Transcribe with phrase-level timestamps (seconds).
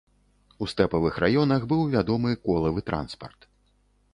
[0.65, 3.41] У стэпавых раёнах быў вядомы колавы транспарт.